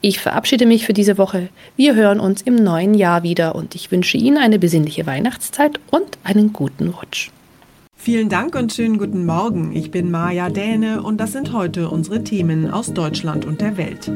[0.00, 1.48] Ich verabschiede mich für diese Woche.
[1.76, 6.18] Wir hören uns im neuen Jahr wieder und ich wünsche Ihnen eine besinnliche Weihnachtszeit und
[6.24, 7.30] einen guten Rutsch.
[8.04, 9.70] Vielen Dank und schönen guten Morgen.
[9.76, 14.10] Ich bin Maja Däne und das sind heute unsere Themen aus Deutschland und der Welt.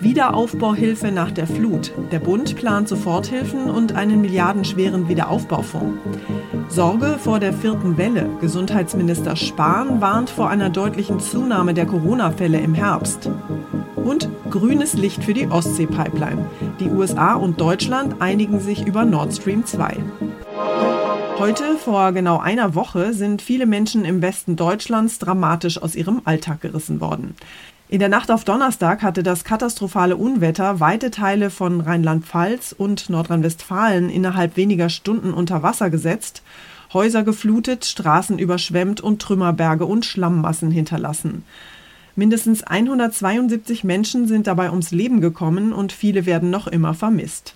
[0.00, 1.92] Wiederaufbauhilfe nach der Flut.
[2.10, 5.98] Der Bund plant Soforthilfen und einen milliardenschweren Wiederaufbaufonds.
[6.70, 8.30] Sorge vor der vierten Welle.
[8.40, 13.30] Gesundheitsminister Spahn warnt vor einer deutlichen Zunahme der Corona-Fälle im Herbst.
[13.94, 16.46] Und grünes Licht für die Ostsee-Pipeline.
[16.80, 19.98] Die USA und Deutschland einigen sich über Nord Stream 2.
[21.38, 26.62] Heute, vor genau einer Woche, sind viele Menschen im Westen Deutschlands dramatisch aus ihrem Alltag
[26.62, 27.36] gerissen worden.
[27.88, 34.10] In der Nacht auf Donnerstag hatte das katastrophale Unwetter weite Teile von Rheinland-Pfalz und Nordrhein-Westfalen
[34.10, 36.42] innerhalb weniger Stunden unter Wasser gesetzt,
[36.92, 41.44] Häuser geflutet, Straßen überschwemmt und Trümmerberge und Schlammmassen hinterlassen.
[42.16, 47.54] Mindestens 172 Menschen sind dabei ums Leben gekommen und viele werden noch immer vermisst.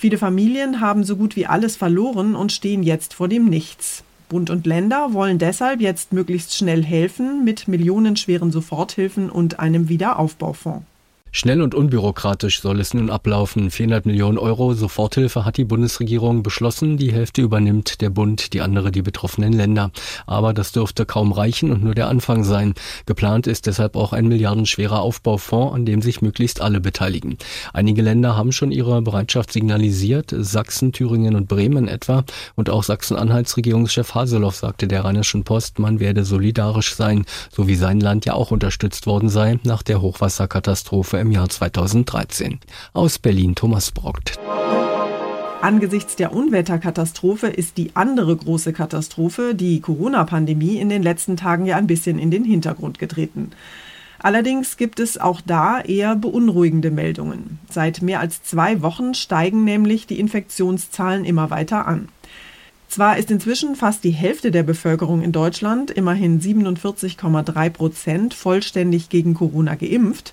[0.00, 4.04] Viele Familien haben so gut wie alles verloren und stehen jetzt vor dem Nichts.
[4.28, 10.84] Bund und Länder wollen deshalb jetzt möglichst schnell helfen mit millionenschweren Soforthilfen und einem Wiederaufbaufonds.
[11.30, 13.70] Schnell und unbürokratisch soll es nun ablaufen.
[13.70, 16.96] 400 Millionen Euro Soforthilfe hat die Bundesregierung beschlossen.
[16.96, 19.90] Die Hälfte übernimmt der Bund, die andere die betroffenen Länder.
[20.26, 22.74] Aber das dürfte kaum reichen und nur der Anfang sein.
[23.04, 27.36] Geplant ist deshalb auch ein milliardenschwerer Aufbaufonds, an dem sich möglichst alle beteiligen.
[27.74, 30.34] Einige Länder haben schon ihre Bereitschaft signalisiert.
[30.34, 32.24] Sachsen, Thüringen und Bremen etwa.
[32.54, 37.76] Und auch Sachsen-Anhalts Regierungschef Haseloff sagte der Rheinischen Post, man werde solidarisch sein, so wie
[37.76, 42.60] sein Land ja auch unterstützt worden sei nach der Hochwasserkatastrophe im Jahr 2013.
[42.92, 44.38] Aus Berlin Thomas Brockt.
[45.60, 51.76] Angesichts der Unwetterkatastrophe ist die andere große Katastrophe, die Corona-Pandemie, in den letzten Tagen ja
[51.76, 53.50] ein bisschen in den Hintergrund getreten.
[54.20, 57.58] Allerdings gibt es auch da eher beunruhigende Meldungen.
[57.70, 62.08] Seit mehr als zwei Wochen steigen nämlich die Infektionszahlen immer weiter an.
[62.88, 69.34] Zwar ist inzwischen fast die Hälfte der Bevölkerung in Deutschland, immerhin 47,3 Prozent, vollständig gegen
[69.34, 70.32] Corona geimpft,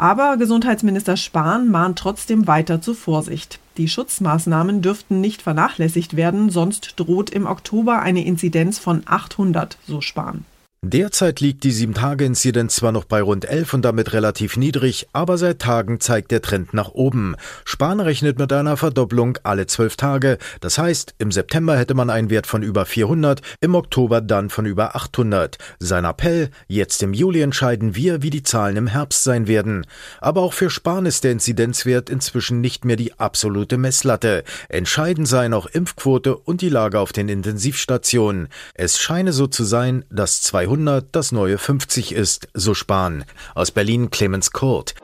[0.00, 3.60] aber Gesundheitsminister Spahn mahnt trotzdem weiter zur Vorsicht.
[3.76, 10.00] Die Schutzmaßnahmen dürften nicht vernachlässigt werden, sonst droht im Oktober eine Inzidenz von 800, so
[10.00, 10.46] Spahn.
[10.82, 15.58] Derzeit liegt die 7-Tage-Inzidenz zwar noch bei rund 11 und damit relativ niedrig, aber seit
[15.58, 17.36] Tagen zeigt der Trend nach oben.
[17.66, 20.38] Spahn rechnet mit einer Verdopplung alle 12 Tage.
[20.62, 24.64] Das heißt, im September hätte man einen Wert von über 400, im Oktober dann von
[24.64, 25.58] über 800.
[25.80, 29.86] Sein Appell, jetzt im Juli entscheiden wir, wie die Zahlen im Herbst sein werden.
[30.18, 34.44] Aber auch für Spahn ist der Inzidenzwert inzwischen nicht mehr die absolute Messlatte.
[34.70, 38.48] Entscheidend seien auch Impfquote und die Lage auf den Intensivstationen.
[38.72, 43.24] Es scheine so zu sein, dass 200 200 das neue 50 ist, so Spahn.
[43.56, 44.94] Aus Berlin Clemens Kurt.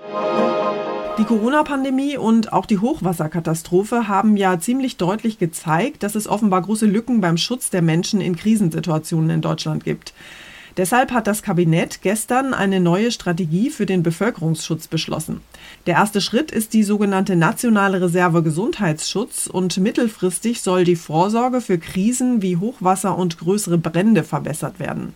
[1.18, 6.86] Die Corona-Pandemie und auch die Hochwasserkatastrophe haben ja ziemlich deutlich gezeigt, dass es offenbar große
[6.86, 10.14] Lücken beim Schutz der Menschen in Krisensituationen in Deutschland gibt.
[10.76, 15.40] Deshalb hat das Kabinett gestern eine neue Strategie für den Bevölkerungsschutz beschlossen.
[15.86, 21.78] Der erste Schritt ist die sogenannte Nationale Reserve Gesundheitsschutz und mittelfristig soll die Vorsorge für
[21.78, 25.12] Krisen wie Hochwasser und größere Brände verbessert werden.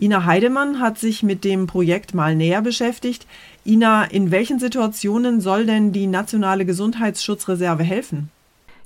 [0.00, 3.26] Ina Heidemann hat sich mit dem Projekt mal näher beschäftigt.
[3.66, 8.30] Ina, in welchen Situationen soll denn die nationale Gesundheitsschutzreserve helfen?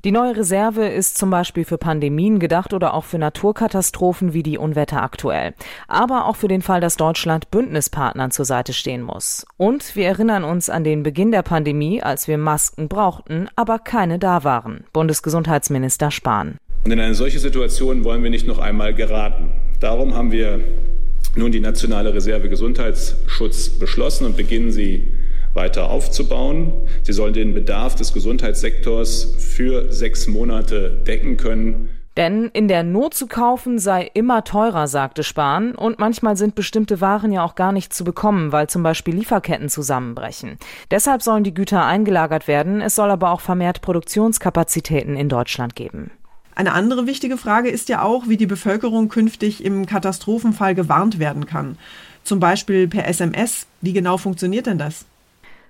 [0.05, 4.59] Die neue Reserve ist zum Beispiel für Pandemien gedacht oder auch für Naturkatastrophen wie die
[4.59, 5.55] Unwetter aktuell.
[5.87, 9.47] Aber auch für den Fall, dass Deutschland Bündnispartnern zur Seite stehen muss.
[9.59, 14.19] Und wir erinnern uns an den Beginn der Pandemie, als wir Masken brauchten, aber keine
[14.19, 14.85] da waren.
[14.93, 16.57] Bundesgesundheitsminister Spahn.
[16.85, 19.53] Und in eine solche Situation wollen wir nicht noch einmal geraten.
[19.79, 20.61] Darum haben wir
[21.35, 25.13] nun die nationale Reserve Gesundheitsschutz beschlossen und beginnen sie
[25.55, 26.73] weiter aufzubauen.
[27.03, 31.89] Sie soll den Bedarf des Gesundheitssektors für sechs Monate decken können.
[32.17, 37.01] Denn in der Not zu kaufen sei immer teurer, sagte Spahn, und manchmal sind bestimmte
[37.01, 40.59] Waren ja auch gar nicht zu bekommen, weil zum Beispiel Lieferketten zusammenbrechen.
[40.91, 46.11] Deshalb sollen die Güter eingelagert werden, es soll aber auch vermehrt Produktionskapazitäten in Deutschland geben.
[46.55, 51.47] Eine andere wichtige Frage ist ja auch, wie die Bevölkerung künftig im Katastrophenfall gewarnt werden
[51.47, 51.79] kann.
[52.25, 53.67] Zum Beispiel per SMS.
[53.81, 55.07] Wie genau funktioniert denn das?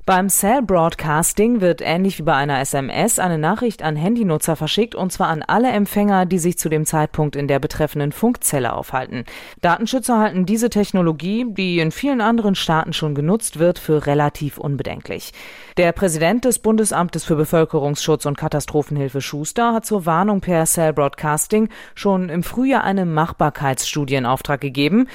[0.05, 5.13] Beim Cell Broadcasting wird ähnlich wie bei einer SMS eine Nachricht an Handynutzer verschickt und
[5.13, 9.25] zwar an alle Empfänger, die sich zu dem Zeitpunkt in der betreffenden Funkzelle aufhalten.
[9.61, 15.33] Datenschützer halten diese Technologie, die in vielen anderen Staaten schon genutzt wird, für relativ unbedenklich.
[15.77, 21.69] Der Präsident des Bundesamtes für Bevölkerungsschutz und Katastrophenhilfe Schuster hat zur Warnung per Cell Broadcasting
[21.95, 25.07] schon im Frühjahr eine Machbarkeitsstudie in Auftrag gegeben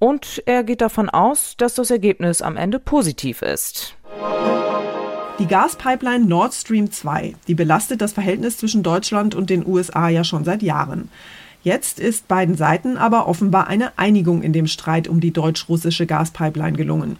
[0.00, 3.94] und er geht davon aus, dass das Ergebnis am Ende positiv ist.
[5.38, 10.24] Die Gaspipeline Nord Stream 2, die belastet das Verhältnis zwischen Deutschland und den USA ja
[10.24, 11.08] schon seit Jahren.
[11.62, 16.76] Jetzt ist beiden Seiten aber offenbar eine Einigung in dem Streit um die deutsch-russische Gaspipeline
[16.76, 17.16] gelungen.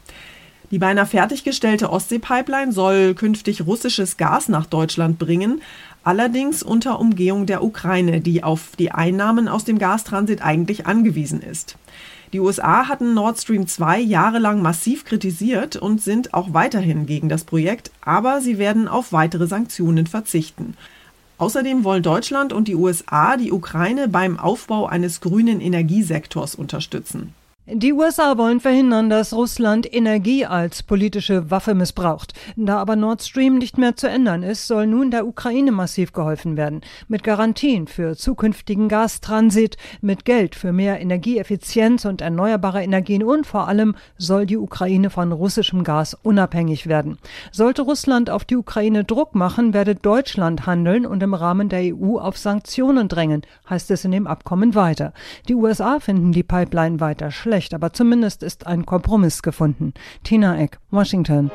[0.73, 5.61] Die beinahe fertiggestellte Ostsee-Pipeline soll künftig russisches Gas nach Deutschland bringen,
[6.03, 11.77] allerdings unter Umgehung der Ukraine, die auf die Einnahmen aus dem Gastransit eigentlich angewiesen ist.
[12.33, 17.45] Die USA hatten Nord Stream 2 jahrelang massiv kritisiert und sind auch weiterhin gegen das
[17.45, 20.75] Projekt, aber sie werden auf weitere Sanktionen verzichten.
[21.37, 27.35] Außerdem wollen Deutschland und die USA die Ukraine beim Aufbau eines grünen Energiesektors unterstützen.
[27.65, 32.33] Die USA wollen verhindern, dass Russland Energie als politische Waffe missbraucht.
[32.57, 36.57] Da aber Nord Stream nicht mehr zu ändern ist, soll nun der Ukraine massiv geholfen
[36.57, 36.81] werden.
[37.07, 43.69] Mit Garantien für zukünftigen Gastransit, mit Geld für mehr Energieeffizienz und erneuerbare Energien und vor
[43.69, 47.17] allem soll die Ukraine von russischem Gas unabhängig werden.
[47.53, 52.19] Sollte Russland auf die Ukraine Druck machen, werde Deutschland handeln und im Rahmen der EU
[52.19, 55.13] auf Sanktionen drängen, heißt es in dem Abkommen weiter.
[55.49, 59.93] Die USA finden die Pipeline weiter schlecht schlecht, aber zumindest ist ein Kompromiss gefunden.
[60.25, 61.51] Tina Eck, Washington.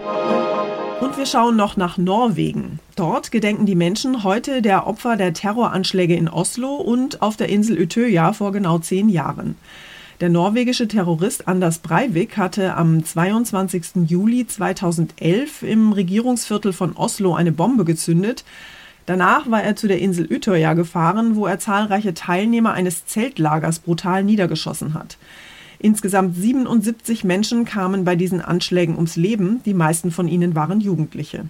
[1.02, 2.80] Und wir schauen noch nach Norwegen.
[2.96, 7.82] Dort gedenken die Menschen heute der Opfer der Terroranschläge in Oslo und auf der Insel
[7.82, 9.56] Utøya vor genau zehn Jahren.
[10.22, 14.08] Der norwegische Terrorist Anders Breivik hatte am 22.
[14.08, 18.44] Juli 2011 im Regierungsviertel von Oslo eine Bombe gezündet.
[19.08, 24.24] Danach war er zu der Insel Utøya gefahren, wo er zahlreiche Teilnehmer eines Zeltlagers brutal
[24.24, 25.18] niedergeschossen hat.
[25.80, 31.46] Insgesamt 77 Menschen kamen bei diesen Anschlägen ums Leben, die meisten von ihnen waren Jugendliche.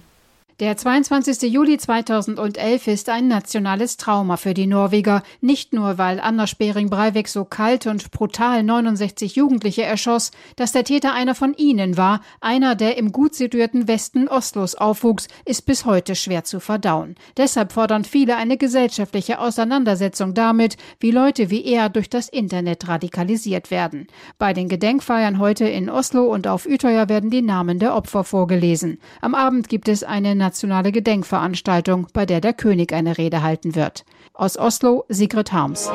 [0.60, 1.52] Der 22.
[1.52, 5.22] Juli 2011 ist ein nationales Trauma für die Norweger.
[5.40, 10.82] Nicht nur, weil Anders Behring Breivik so kalt und brutal 69 Jugendliche erschoss, dass der
[10.82, 15.84] Täter einer von ihnen war, einer, der im gut situierten Westen Oslos aufwuchs, ist bis
[15.84, 17.14] heute schwer zu verdauen.
[17.36, 23.70] Deshalb fordern viele eine gesellschaftliche Auseinandersetzung damit, wie Leute wie er durch das Internet radikalisiert
[23.70, 24.08] werden.
[24.38, 28.98] Bei den Gedenkfeiern heute in Oslo und auf Utøya werden die Namen der Opfer vorgelesen.
[29.20, 34.06] Am Abend gibt es eine internationale Gedenkveranstaltung, bei der der König eine Rede halten wird.
[34.32, 35.90] Aus Oslo, Sigrid Harms.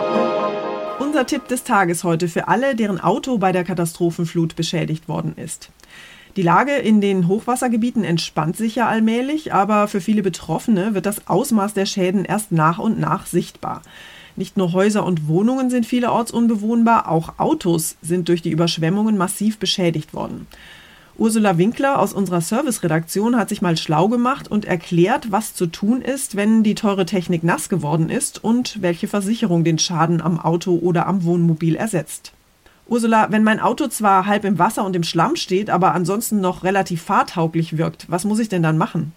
[1.00, 5.72] Unser Tipp des Tages heute für alle, deren Auto bei der Katastrophenflut beschädigt worden ist.
[6.36, 11.28] Die Lage in den Hochwassergebieten entspannt sich ja allmählich, aber für viele Betroffene wird das
[11.28, 13.82] Ausmaß der Schäden erst nach und nach sichtbar.
[14.36, 19.58] Nicht nur Häuser und Wohnungen sind vielerorts unbewohnbar, auch Autos sind durch die Überschwemmungen massiv
[19.58, 20.46] beschädigt worden.
[21.16, 26.02] Ursula Winkler aus unserer Serviceredaktion hat sich mal schlau gemacht und erklärt, was zu tun
[26.02, 30.76] ist, wenn die teure Technik nass geworden ist und welche Versicherung den Schaden am Auto
[30.76, 32.32] oder am Wohnmobil ersetzt.
[32.88, 36.64] Ursula, wenn mein Auto zwar halb im Wasser und im Schlamm steht, aber ansonsten noch
[36.64, 39.14] relativ fahrtauglich wirkt, was muss ich denn dann machen?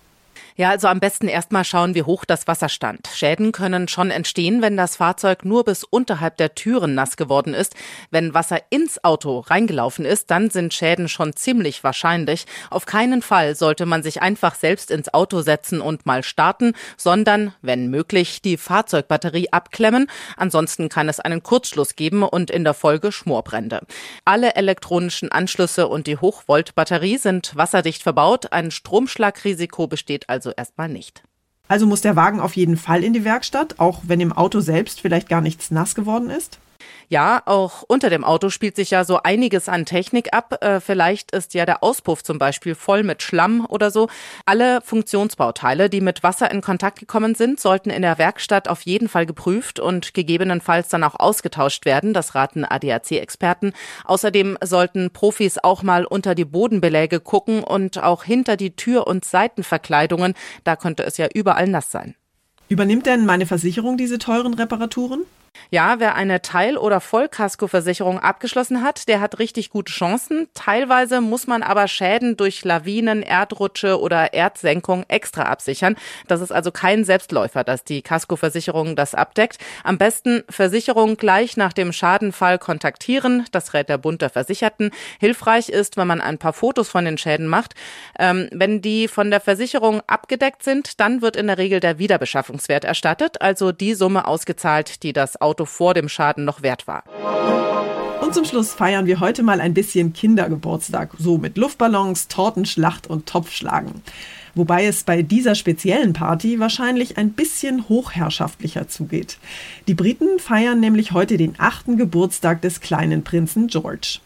[0.59, 3.11] Ja, also am besten erstmal schauen, wie hoch das Wasser stand.
[3.15, 7.75] Schäden können schon entstehen, wenn das Fahrzeug nur bis unterhalb der Türen nass geworden ist.
[8.11, 12.47] Wenn Wasser ins Auto reingelaufen ist, dann sind Schäden schon ziemlich wahrscheinlich.
[12.71, 17.53] Auf keinen Fall sollte man sich einfach selbst ins Auto setzen und mal starten, sondern,
[17.61, 20.11] wenn möglich, die Fahrzeugbatterie abklemmen.
[20.39, 23.83] Ansonsten kann es einen Kurzschluss geben und in der Folge Schmorbrände.
[24.25, 28.53] Alle elektronischen Anschlüsse und die Hochvoltbatterie sind wasserdicht verbaut.
[28.53, 31.25] Ein Stromschlagrisiko besteht also also erstmal nicht.
[31.69, 35.01] Also muss der Wagen auf jeden Fall in die Werkstatt, auch wenn im Auto selbst
[35.01, 36.61] vielleicht gar nichts nass geworden ist?
[37.09, 40.63] Ja, auch unter dem Auto spielt sich ja so einiges an Technik ab.
[40.63, 44.09] Äh, vielleicht ist ja der Auspuff zum Beispiel voll mit Schlamm oder so.
[44.45, 49.09] Alle Funktionsbauteile, die mit Wasser in Kontakt gekommen sind, sollten in der Werkstatt auf jeden
[49.09, 52.13] Fall geprüft und gegebenenfalls dann auch ausgetauscht werden.
[52.13, 53.73] Das raten ADAC-Experten.
[54.05, 59.25] Außerdem sollten Profis auch mal unter die Bodenbeläge gucken und auch hinter die Tür- und
[59.25, 60.35] Seitenverkleidungen.
[60.65, 62.15] Da könnte es ja überall nass sein.
[62.69, 65.23] Übernimmt denn meine Versicherung diese teuren Reparaturen?
[65.71, 70.49] Ja, wer eine Teil- oder Vollkaskoversicherung abgeschlossen hat, der hat richtig gute Chancen.
[70.55, 75.97] Teilweise muss man aber Schäden durch Lawinen, Erdrutsche oder Erdsenkung extra absichern.
[76.29, 79.59] Das ist also kein Selbstläufer, dass die Kaskoversicherung das abdeckt.
[79.83, 83.45] Am besten Versicherung gleich nach dem Schadenfall kontaktieren.
[83.53, 84.91] Das rät der Bund der Versicherten.
[85.19, 87.75] Hilfreich ist, wenn man ein paar Fotos von den Schäden macht.
[88.19, 92.85] Ähm, wenn die von der Versicherung abgedeckt sind, dann wird in der Regel der Wiederbeschaffungswert
[92.85, 97.05] erstattet, also die Summe ausgezahlt, die das Auto vor dem Schaden noch wert war.
[98.21, 103.27] Und zum Schluss feiern wir heute mal ein bisschen Kindergeburtstag, so mit Luftballons, Tortenschlacht und
[103.27, 104.03] Topfschlagen.
[104.57, 109.39] Wobei es bei dieser speziellen Party wahrscheinlich ein bisschen hochherrschaftlicher zugeht.
[109.87, 114.19] Die Briten feiern nämlich heute den achten Geburtstag des kleinen Prinzen George.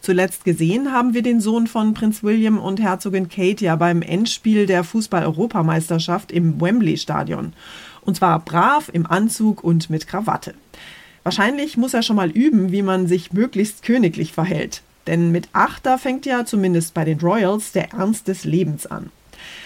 [0.00, 4.66] Zuletzt gesehen haben wir den Sohn von Prinz William und Herzogin Kate ja beim Endspiel
[4.66, 7.54] der Fußball-Europameisterschaft im Wembley-Stadion.
[8.06, 10.54] Und zwar brav im Anzug und mit Krawatte.
[11.24, 14.82] Wahrscheinlich muss er schon mal üben, wie man sich möglichst königlich verhält.
[15.08, 19.10] Denn mit acht, da fängt ja zumindest bei den Royals der Ernst des Lebens an.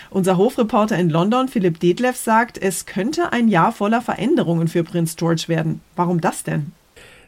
[0.09, 5.17] Unser Hofreporter in London, Philipp Detlev, sagt, es könnte ein Jahr voller Veränderungen für Prinz
[5.17, 5.83] George werden.
[5.95, 6.73] Warum das denn?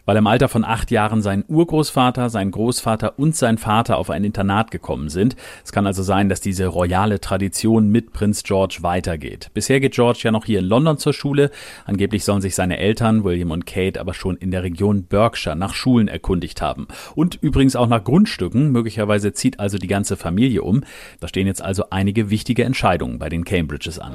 [0.07, 4.25] Weil im Alter von acht Jahren sein Urgroßvater, sein Großvater und sein Vater auf ein
[4.25, 5.37] Internat gekommen sind.
[5.65, 9.51] Es kann also sein, dass diese royale Tradition mit Prinz George weitergeht.
[9.55, 11.51] Bisher geht George ja noch hier in London zur Schule.
[11.85, 15.75] Angeblich sollen sich seine Eltern, William und Kate, aber schon in der Region Berkshire nach
[15.75, 16.89] Schulen erkundigt haben.
[17.15, 18.73] Und übrigens auch nach Grundstücken.
[18.73, 20.83] Möglicherweise zieht also die ganze Familie um.
[21.21, 24.15] Da stehen jetzt also einige wichtige Entscheidungen bei den Cambridges an.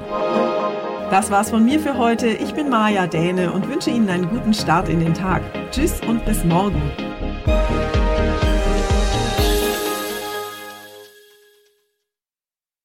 [1.10, 2.28] Das war's von mir für heute.
[2.28, 5.42] Ich bin Maja Däne und wünsche Ihnen einen guten Start in den Tag.
[5.70, 6.82] Tschüss und bis morgen.